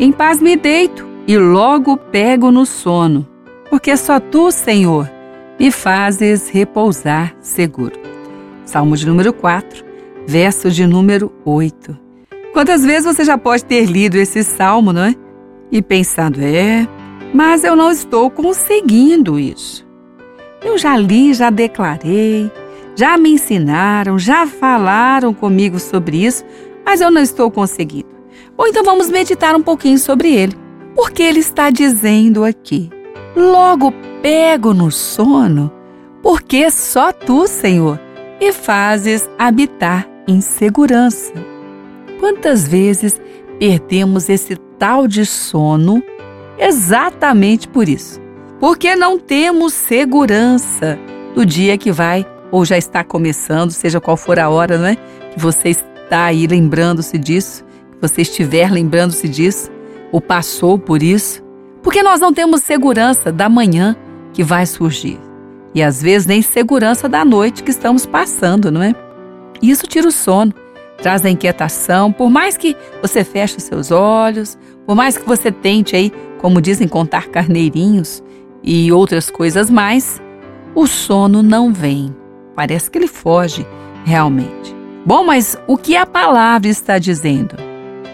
Em 0.00 0.12
paz 0.12 0.40
me 0.40 0.54
deito 0.54 1.04
e 1.26 1.36
logo 1.36 1.96
pego 1.96 2.52
no 2.52 2.64
sono, 2.64 3.26
porque 3.68 3.96
só 3.96 4.20
tu, 4.20 4.52
Senhor, 4.52 5.10
me 5.58 5.72
fazes 5.72 6.48
repousar 6.48 7.34
seguro. 7.40 7.98
Salmo 8.64 8.96
de 8.96 9.04
número 9.04 9.32
4, 9.32 9.84
verso 10.24 10.70
de 10.70 10.86
número 10.86 11.32
8. 11.44 11.98
Quantas 12.52 12.84
vezes 12.84 13.06
você 13.12 13.24
já 13.24 13.36
pode 13.36 13.64
ter 13.64 13.86
lido 13.86 14.14
esse 14.14 14.44
salmo, 14.44 14.92
não 14.92 15.02
é? 15.02 15.16
E 15.72 15.82
pensando, 15.82 16.40
é, 16.42 16.86
mas 17.34 17.64
eu 17.64 17.74
não 17.74 17.90
estou 17.90 18.30
conseguindo 18.30 19.36
isso. 19.36 19.84
Eu 20.62 20.78
já 20.78 20.96
li, 20.96 21.34
já 21.34 21.50
declarei, 21.50 22.48
já 22.94 23.18
me 23.18 23.30
ensinaram, 23.30 24.16
já 24.16 24.46
falaram 24.46 25.34
comigo 25.34 25.80
sobre 25.80 26.24
isso, 26.24 26.44
mas 26.86 27.00
eu 27.00 27.10
não 27.10 27.20
estou 27.20 27.50
conseguindo. 27.50 28.17
Ou 28.58 28.66
então 28.66 28.82
vamos 28.82 29.08
meditar 29.08 29.54
um 29.54 29.62
pouquinho 29.62 29.98
sobre 29.98 30.34
ele. 30.34 30.58
Porque 30.96 31.22
ele 31.22 31.38
está 31.38 31.70
dizendo 31.70 32.44
aqui: 32.44 32.90
Logo 33.36 33.92
pego 34.20 34.74
no 34.74 34.90
sono, 34.90 35.72
porque 36.22 36.68
só 36.70 37.12
tu, 37.12 37.46
Senhor, 37.46 38.00
me 38.40 38.52
fazes 38.52 39.30
habitar 39.38 40.08
em 40.26 40.40
segurança. 40.40 41.32
Quantas 42.18 42.66
vezes 42.66 43.20
perdemos 43.60 44.28
esse 44.28 44.56
tal 44.76 45.06
de 45.06 45.24
sono 45.24 46.02
exatamente 46.58 47.68
por 47.68 47.88
isso? 47.88 48.20
Porque 48.58 48.96
não 48.96 49.18
temos 49.18 49.72
segurança 49.72 50.98
do 51.34 51.46
dia 51.46 51.78
que 51.78 51.92
vai 51.92 52.26
ou 52.50 52.64
já 52.64 52.76
está 52.76 53.04
começando, 53.04 53.70
seja 53.70 54.00
qual 54.00 54.16
for 54.16 54.38
a 54.40 54.48
hora, 54.48 54.76
não 54.76 54.86
é? 54.86 54.96
Que 54.96 55.38
você 55.38 55.68
está 55.68 56.24
aí 56.24 56.46
lembrando-se 56.46 57.16
disso, 57.18 57.64
você 58.00 58.22
estiver 58.22 58.70
lembrando-se 58.70 59.28
disso, 59.28 59.70
ou 60.12 60.20
passou 60.20 60.78
por 60.78 61.02
isso, 61.02 61.42
porque 61.82 62.02
nós 62.02 62.20
não 62.20 62.32
temos 62.32 62.62
segurança 62.62 63.30
da 63.30 63.48
manhã 63.48 63.96
que 64.32 64.42
vai 64.42 64.66
surgir. 64.66 65.18
E 65.74 65.82
às 65.82 66.02
vezes 66.02 66.26
nem 66.26 66.42
segurança 66.42 67.08
da 67.08 67.24
noite 67.24 67.62
que 67.62 67.70
estamos 67.70 68.06
passando, 68.06 68.70
não 68.70 68.82
é? 68.82 68.94
Isso 69.60 69.86
tira 69.86 70.08
o 70.08 70.12
sono 70.12 70.52
traz 70.98 71.24
a 71.24 71.30
inquietação, 71.30 72.12
por 72.12 72.28
mais 72.28 72.56
que 72.56 72.76
você 73.00 73.24
feche 73.24 73.56
os 73.56 73.62
seus 73.62 73.90
olhos, 73.90 74.58
por 74.84 74.94
mais 74.94 75.16
que 75.16 75.26
você 75.26 75.50
tente 75.50 75.96
aí, 75.96 76.12
como 76.38 76.60
dizem, 76.60 76.86
contar 76.86 77.28
carneirinhos 77.28 78.22
e 78.62 78.92
outras 78.92 79.30
coisas 79.30 79.70
mais, 79.70 80.20
o 80.74 80.86
sono 80.86 81.42
não 81.42 81.72
vem. 81.72 82.14
Parece 82.54 82.90
que 82.90 82.98
ele 82.98 83.06
foge 83.06 83.66
realmente. 84.04 84.76
Bom, 85.06 85.24
mas 85.24 85.56
o 85.66 85.76
que 85.76 85.96
a 85.96 86.04
palavra 86.04 86.68
está 86.68 86.98
dizendo? 86.98 87.56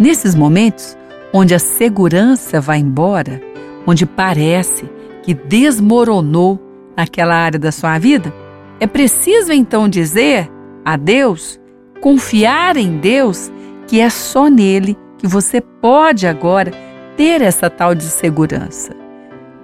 Nesses 0.00 0.34
momentos 0.34 0.96
onde 1.30 1.54
a 1.54 1.58
segurança 1.58 2.58
vai 2.58 2.78
embora, 2.78 3.38
onde 3.86 4.06
parece 4.06 4.88
que 5.22 5.34
desmoronou 5.34 6.58
naquela 6.96 7.34
área 7.34 7.58
da 7.58 7.70
sua 7.70 7.98
vida, 7.98 8.32
é 8.80 8.86
preciso 8.86 9.52
então 9.52 9.90
dizer 9.90 10.50
a 10.86 10.96
Deus 10.96 11.60
confiar 12.00 12.78
em 12.78 12.96
Deus, 12.96 13.52
que 13.86 14.00
é 14.00 14.08
só 14.08 14.48
nele 14.48 14.96
que 15.18 15.26
você 15.26 15.60
pode 15.60 16.26
agora 16.26 16.72
ter 17.14 17.42
essa 17.42 17.68
tal 17.68 17.94
de 17.94 18.04
segurança. 18.04 18.96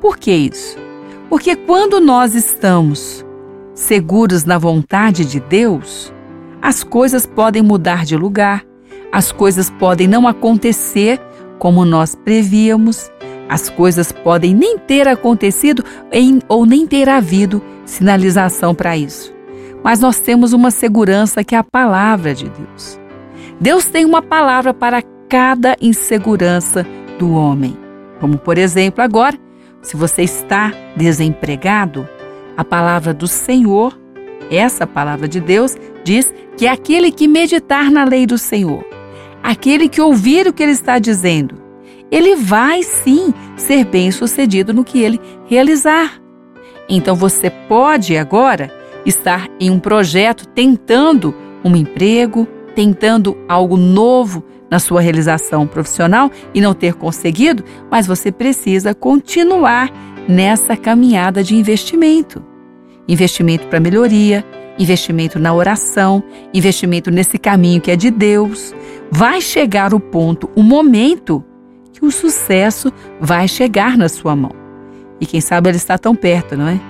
Por 0.03 0.19
que 0.19 0.31
isso? 0.31 0.77
Porque 1.31 1.57
quando 1.57 1.99
nós 1.99 2.35
estamos 2.35 3.25
seguros 3.75 4.45
na 4.45 4.59
vontade 4.59 5.25
de 5.25 5.41
Deus, 5.41 6.13
as 6.61 6.85
coisas 6.85 7.25
podem 7.25 7.63
mudar 7.63 8.05
de 8.05 8.19
lugar, 8.19 8.66
as 9.17 9.33
coisas 9.33 9.71
podem 9.71 10.07
não 10.07 10.29
acontecer 10.29 11.21
como 11.59 11.85
nós 11.85 12.15
prevíamos, 12.15 13.11
as 13.49 13.71
coisas 13.71 14.13
podem 14.13 14.55
nem 14.55 14.79
ter 14.79 15.09
acontecido 15.09 15.83
em, 16.13 16.41
ou 16.49 16.67
nem 16.67 16.87
ter 16.87 17.09
havido 17.09 17.63
sinalização 17.85 18.75
para 18.75 18.97
isso 18.97 19.37
mas 19.87 20.01
nós 20.01 20.19
temos 20.19 20.53
uma 20.53 20.73
segurança 20.73 21.45
que 21.45 21.55
é 21.55 21.59
a 21.59 21.63
palavra 21.63 22.35
de 22.35 22.49
Deus. 22.49 22.99
Deus 23.61 23.85
tem 23.87 24.05
uma 24.05 24.21
palavra 24.21 24.75
para 24.75 25.01
cada 25.29 25.77
insegurança 25.81 26.85
do 27.21 27.33
homem. 27.33 27.79
Como, 28.19 28.37
por 28.37 28.59
exemplo, 28.59 29.01
agora, 29.01 29.39
se 29.83 29.97
você 29.97 30.23
está 30.23 30.73
desempregado, 30.97 32.05
a 32.57 32.65
palavra 32.65 33.15
do 33.15 33.29
Senhor, 33.29 33.97
essa 34.51 34.89
palavra 34.89 35.29
de 35.29 35.41
Deus, 35.41 35.77
diz 36.03 36.35
que 36.57 36.67
é 36.67 36.71
aquele 36.73 37.13
que 37.13 37.29
meditar 37.29 37.89
na 37.89 38.03
lei 38.03 38.27
do 38.27 38.39
Senhor, 38.39 38.85
aquele 39.47 39.89
que 39.89 40.01
ouvir 40.01 40.49
o 40.49 40.53
que 40.53 40.61
ele 40.61 40.73
está 40.73 40.99
dizendo, 40.99 41.55
ele 42.11 42.35
vai 42.35 42.83
sim 42.83 43.33
ser 43.57 43.85
bem 43.85 44.11
sucedido 44.11 44.75
no 44.75 44.83
que 44.83 44.99
ele 45.01 45.21
realizar. 45.47 46.21
Então 46.89 47.15
você 47.15 47.49
pode 47.49 48.17
agora 48.17 48.75
estar 49.05 49.49
em 49.61 49.71
um 49.71 49.79
projeto 49.79 50.49
tentando 50.49 51.33
um 51.65 51.77
emprego, 51.77 52.47
tentando 52.75 53.39
algo 53.49 53.77
novo 53.77 54.43
na 54.69 54.81
sua 54.81 55.01
realização 55.01 55.65
profissional 55.65 56.29
e 56.53 56.61
não 56.61 56.75
ter 56.75 56.95
conseguido, 56.95 57.65
mas 57.89 58.05
você 58.05 58.33
precisa 58.33 58.95
continuar 58.95 59.93
nessa 60.29 60.77
caminhada 60.77 61.45
de 61.45 61.55
investimento. 61.55 62.45
Investimento 63.07 63.69
para 63.69 63.79
melhoria, 63.79 64.45
investimento 64.79 65.39
na 65.39 65.55
oração, 65.55 66.23
investimento 66.53 67.11
nesse 67.11 67.39
caminho 67.39 67.81
que 67.81 67.91
é 67.91 67.97
de 67.97 68.11
Deus. 68.11 68.75
Vai 69.11 69.41
chegar 69.41 69.95
o 69.95 70.01
ponto, 70.01 70.51
o 70.55 70.63
momento 70.63 71.45
que 71.93 72.05
o 72.05 72.11
sucesso 72.11 72.93
vai 73.21 73.49
chegar 73.49 73.97
na 73.97 74.09
sua 74.09 74.37
mão. 74.37 74.53
E 75.21 75.27
quem 75.27 75.41
sabe 75.41 75.71
ele 75.71 75.77
está 75.77 75.97
tão 75.97 76.15
perto, 76.15 76.57
não 76.57 76.69
é? 76.69 76.81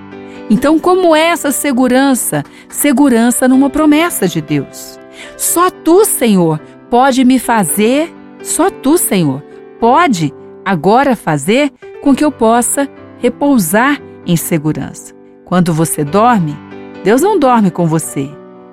Então, 0.48 0.78
como 0.78 1.14
é 1.14 1.28
essa 1.28 1.50
segurança? 1.50 2.44
Segurança 2.68 3.48
numa 3.48 3.68
promessa 3.68 4.28
de 4.28 4.40
Deus. 4.40 4.98
Só 5.36 5.70
tu, 5.70 6.04
Senhor, 6.04 6.60
pode 6.90 7.24
me 7.24 7.38
fazer, 7.38 8.14
só 8.42 8.70
tu, 8.70 8.96
Senhor, 8.96 9.42
pode 9.80 10.32
agora 10.64 11.16
fazer 11.16 11.72
com 12.00 12.14
que 12.14 12.24
eu 12.24 12.30
possa 12.30 12.88
repousar 13.18 14.00
em 14.26 14.36
segurança. 14.36 15.14
Quando 15.44 15.72
você 15.72 16.04
dorme, 16.04 16.56
Deus 17.06 17.22
não 17.22 17.38
dorme 17.38 17.70
com 17.70 17.86
você, 17.86 18.28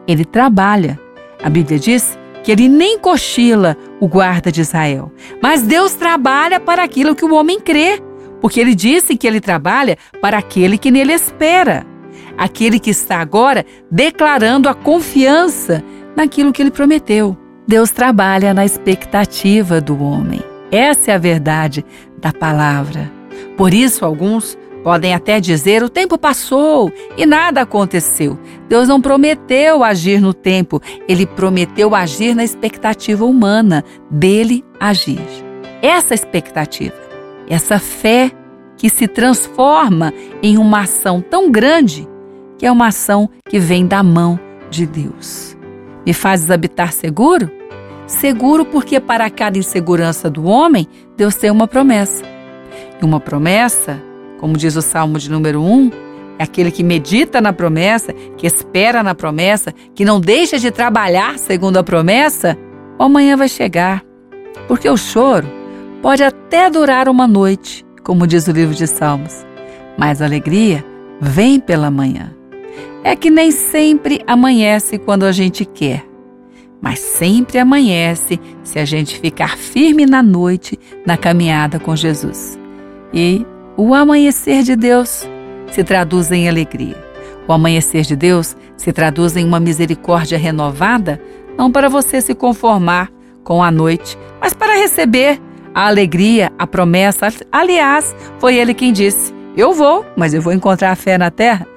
ele 0.08 0.26
trabalha. 0.26 1.00
A 1.44 1.52
Bíblia 1.52 1.78
diz 1.78 2.18
que 2.44 2.52
ele 2.52 2.68
nem 2.68 2.98
cochila 2.98 3.78
o 4.00 4.08
guarda 4.08 4.52
de 4.52 4.60
Israel, 4.60 5.12
mas 5.40 5.62
Deus 5.62 5.94
trabalha 5.94 6.60
para 6.60 6.84
aquilo 6.84 7.14
que 7.14 7.24
o 7.24 7.36
homem 7.36 7.60
crê 7.60 8.02
porque 8.42 8.60
ele 8.60 8.74
disse 8.74 9.16
que 9.16 9.28
ele 9.28 9.40
trabalha 9.40 10.00
para 10.20 10.40
aquele 10.40 10.80
que 10.80 10.90
nele 10.90 11.14
espera, 11.14 11.86
aquele 12.36 12.80
que 12.80 12.90
está 12.90 13.20
agora 13.20 13.64
declarando 13.92 14.68
a 14.68 14.74
confiança 14.74 15.84
naquilo 16.16 16.52
que 16.52 16.64
ele 16.64 16.72
prometeu. 16.72 17.38
Deus 17.68 17.92
trabalha 17.92 18.52
na 18.52 18.66
expectativa 18.66 19.80
do 19.80 20.04
homem. 20.04 20.42
Essa 20.72 21.12
é 21.12 21.14
a 21.14 21.20
verdade 21.20 21.86
da 22.18 22.34
palavra. 22.34 23.12
Por 23.56 23.76
isso, 23.76 24.04
alguns 24.04 24.58
podem 24.84 25.14
até 25.14 25.40
dizer: 25.40 25.84
o 25.84 25.90
tempo 25.90 26.18
passou 26.18 26.92
e 27.18 27.26
nada 27.26 27.62
aconteceu. 27.62 28.38
Deus 28.68 28.88
não 28.88 29.02
prometeu 29.02 29.84
agir 29.84 30.20
no 30.20 30.34
tempo, 30.34 30.82
ele 31.08 31.26
prometeu 31.26 31.96
agir 31.96 32.36
na 32.36 32.44
expectativa 32.44 33.26
humana 33.26 33.84
dele 34.10 34.64
agir. 34.80 35.22
Essa 35.82 36.14
expectativa 36.14 37.04
essa 37.48 37.80
fé 37.80 38.32
que 38.78 38.90
se 38.90 39.08
transforma 39.08 40.14
em 40.42 40.58
uma 40.58 40.82
ação 40.82 41.22
tão 41.22 41.52
grande 41.52 42.08
que 42.58 42.66
é 42.66 42.72
uma 42.72 42.88
ação 42.88 43.30
que 43.50 43.60
vem 43.60 43.86
da 43.86 44.02
mão 44.02 44.40
de 44.70 44.86
Deus. 44.86 45.58
Me 46.06 46.14
fazes 46.14 46.50
habitar 46.50 46.94
seguro? 46.94 47.50
Seguro 48.08 48.66
porque 48.66 49.00
para 49.00 49.30
cada 49.30 49.58
insegurança 49.58 50.30
do 50.30 50.46
homem, 50.46 50.88
Deus 51.16 51.36
tem 51.36 51.50
uma 51.50 51.68
promessa. 51.68 52.24
E 53.02 53.06
uma 53.06 53.20
promessa, 53.20 54.02
como 54.44 54.58
diz 54.58 54.76
o 54.76 54.82
Salmo 54.82 55.18
de 55.18 55.32
número 55.32 55.64
1, 55.64 55.90
é 56.38 56.44
aquele 56.44 56.70
que 56.70 56.84
medita 56.84 57.40
na 57.40 57.54
promessa, 57.54 58.12
que 58.36 58.46
espera 58.46 59.02
na 59.02 59.16
promessa, 59.16 59.74
que 59.96 60.04
não 60.04 60.20
deixa 60.20 60.60
de 60.60 60.70
trabalhar 60.70 61.40
segundo 61.40 61.78
a 61.78 61.84
promessa, 61.84 62.58
o 63.00 63.04
amanhã 63.04 63.38
vai 63.38 63.48
chegar. 63.48 64.04
Porque 64.68 64.90
o 64.90 64.98
choro 64.98 65.48
pode 66.02 66.24
até 66.24 66.70
durar 66.70 67.08
uma 67.08 67.26
noite, 67.26 67.86
como 68.04 68.28
diz 68.28 68.46
o 68.46 68.52
livro 68.52 68.76
de 68.76 68.86
Salmos, 68.86 69.46
mas 69.98 70.22
a 70.22 70.26
alegria 70.26 70.84
vem 71.22 71.58
pela 71.58 71.90
manhã. 71.90 72.36
É 73.02 73.16
que 73.16 73.30
nem 73.30 73.50
sempre 73.50 74.22
amanhece 74.28 74.98
quando 74.98 75.24
a 75.24 75.32
gente 75.32 75.64
quer, 75.64 76.04
mas 76.82 77.00
sempre 77.00 77.60
amanhece 77.60 78.38
se 78.62 78.78
a 78.78 78.84
gente 78.84 79.22
ficar 79.22 79.58
firme 79.58 80.06
na 80.06 80.22
noite 80.22 80.78
na 81.06 81.16
caminhada 81.16 81.80
com 81.80 81.96
Jesus. 81.96 82.60
E 83.14 83.46
o 83.76 83.94
amanhecer 83.94 84.64
de 84.64 84.76
Deus 84.76 85.28
se 85.72 85.84
traduz 85.84 86.32
em 86.32 86.48
alegria. 86.48 86.96
O 87.48 87.54
amanhecer 87.54 88.04
de 88.04 88.16
Deus 88.16 88.56
se 88.78 88.94
traduz 88.94 89.36
em 89.36 89.46
uma 89.46 89.60
misericórdia 89.60 90.38
renovada, 90.38 91.20
não 91.58 91.72
para 91.72 91.90
você 91.90 92.22
se 92.22 92.34
conformar 92.34 93.10
com 93.44 93.64
a 93.64 93.72
noite, 93.72 94.18
mas 94.40 94.54
para 94.54 94.76
receber 94.76 95.42
a 95.74 95.88
alegria, 95.88 96.52
a 96.58 96.68
promessa. 96.68 97.28
Aliás, 97.52 98.16
foi 98.40 98.56
ele 98.56 98.74
quem 98.74 98.94
disse: 98.94 99.34
Eu 99.58 99.74
vou, 99.74 100.06
mas 100.16 100.34
eu 100.34 100.42
vou 100.42 100.54
encontrar 100.54 100.92
a 100.92 100.96
fé 100.96 101.18
na 101.18 101.32
terra. 101.32 101.68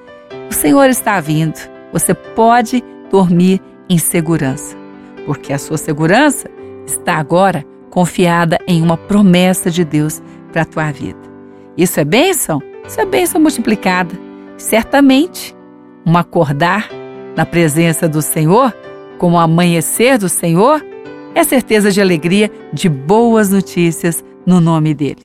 O 0.49 0.53
Senhor 0.53 0.89
está 0.89 1.19
vindo. 1.19 1.59
Você 1.91 2.13
pode 2.13 2.83
dormir 3.09 3.61
em 3.89 3.97
segurança, 3.97 4.75
porque 5.25 5.51
a 5.51 5.57
sua 5.57 5.77
segurança 5.77 6.49
está 6.85 7.15
agora 7.15 7.65
confiada 7.89 8.59
em 8.67 8.81
uma 8.81 8.97
promessa 8.97 9.71
de 9.71 9.83
Deus 9.83 10.21
para 10.51 10.61
a 10.61 10.65
tua 10.65 10.91
vida. 10.91 11.26
Isso 11.77 11.99
é 11.99 12.05
bênção? 12.05 12.61
Isso 12.87 12.99
é 12.99 13.05
bênção 13.05 13.39
multiplicada. 13.39 14.17
Certamente, 14.57 15.55
um 16.05 16.17
acordar 16.17 16.89
na 17.35 17.45
presença 17.45 18.09
do 18.09 18.21
Senhor, 18.21 18.73
como 19.17 19.35
o 19.35 19.39
amanhecer 19.39 20.17
do 20.17 20.27
Senhor, 20.27 20.83
é 21.35 21.43
certeza 21.43 21.91
de 21.91 22.01
alegria, 22.01 22.51
de 22.73 22.89
boas 22.89 23.51
notícias 23.51 24.23
no 24.45 24.59
nome 24.59 24.93
dele. 24.93 25.21